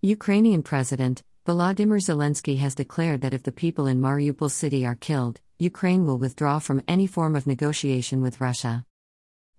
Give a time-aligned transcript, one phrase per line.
[0.00, 5.40] Ukrainian President Volodymyr Zelensky has declared that if the people in Mariupol city are killed,
[5.58, 8.84] Ukraine will withdraw from any form of negotiation with Russia.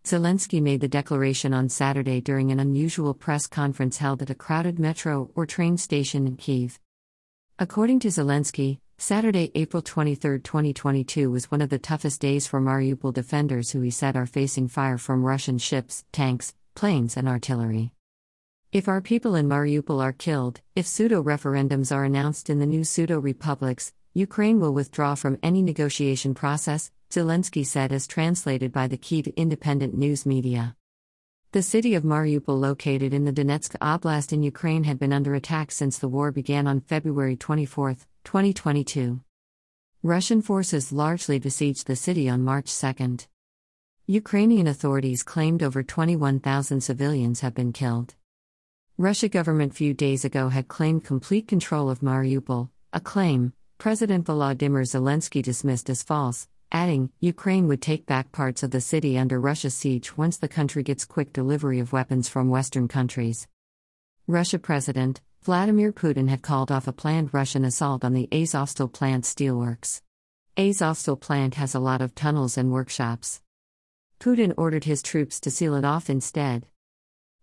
[0.05, 4.79] Zelensky made the declaration on Saturday during an unusual press conference held at a crowded
[4.79, 6.79] metro or train station in Kiev.
[7.57, 13.13] According to Zelensky, Saturday, April 23, 2022 was one of the toughest days for Mariupol
[13.13, 17.91] defenders who he said are facing fire from Russian ships, tanks, planes, and artillery.
[18.71, 22.83] If our people in Mariupol are killed, if pseudo referendums are announced in the new
[22.83, 28.95] pseudo republics, Ukraine will withdraw from any negotiation process, Zelensky said as translated by the
[28.95, 30.75] Kyiv independent news media.
[31.51, 35.71] The city of Mariupol, located in the Donetsk Oblast in Ukraine, had been under attack
[35.71, 39.19] since the war began on February 24, 2022.
[40.03, 43.17] Russian forces largely besieged the city on March 2.
[44.05, 48.13] Ukrainian authorities claimed over 21,000 civilians have been killed.
[48.99, 54.83] Russia government few days ago had claimed complete control of Mariupol, a claim President Volodymyr
[54.83, 59.73] Zelensky dismissed as false, adding, Ukraine would take back parts of the city under Russia's
[59.73, 63.47] siege once the country gets quick delivery of weapons from Western countries.
[64.27, 69.23] Russia President Vladimir Putin had called off a planned Russian assault on the Azovstal plant
[69.23, 70.01] steelworks.
[70.57, 73.41] Azovstal plant has a lot of tunnels and workshops.
[74.19, 76.67] Putin ordered his troops to seal it off instead.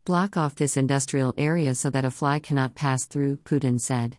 [0.07, 4.19] Block off this industrial area so that a fly cannot pass through, Putin said.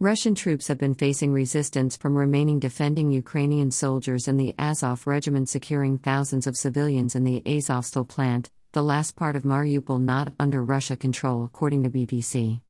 [0.00, 5.48] Russian troops have been facing resistance from remaining defending Ukrainian soldiers and the Azov regiment
[5.48, 10.64] securing thousands of civilians in the Azovstal plant, the last part of Mariupol not under
[10.64, 12.62] Russia control, according to BBC.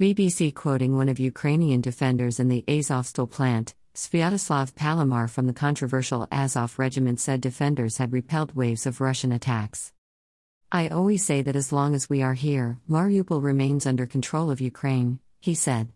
[0.00, 6.26] BBC quoting one of Ukrainian defenders in the Azovstal plant, Sviatoslav Palamar from the controversial
[6.32, 9.92] Azov regiment said defenders had repelled waves of Russian attacks.
[10.74, 14.58] I always say that as long as we are here, Mariupol remains under control of
[14.58, 15.92] Ukraine, he said.